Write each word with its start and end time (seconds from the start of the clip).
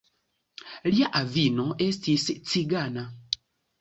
Lia 0.95 1.11
avino 1.21 1.67
estis 1.89 2.25
cigana. 2.55 3.05